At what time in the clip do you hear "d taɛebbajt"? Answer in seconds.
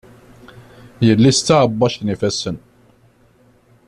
1.41-1.99